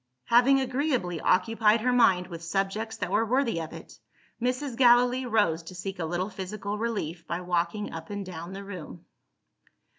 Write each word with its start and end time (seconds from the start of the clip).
Having 0.25 0.59
agreeably 0.61 1.19
occupied 1.21 1.81
her 1.81 1.93
mind 1.93 2.25
with 2.25 2.41
subjects 2.43 2.97
that 2.97 3.11
were 3.11 3.23
worthy 3.23 3.61
of 3.61 3.71
it, 3.71 3.99
Mrs. 4.41 4.75
Gallilee 4.75 5.27
rose 5.27 5.61
to 5.61 5.75
seek 5.75 5.99
a 5.99 6.05
little 6.05 6.31
physical 6.31 6.79
relief 6.79 7.27
by 7.27 7.39
walking 7.41 7.93
up 7.93 8.09
and 8.09 8.25
down 8.25 8.53
the 8.53 8.63
room. 8.63 9.05